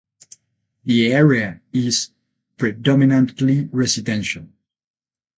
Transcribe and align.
The 0.83 1.13
area 1.13 1.61
is 1.71 2.09
predominantly 2.57 3.69
residential. 3.71 4.47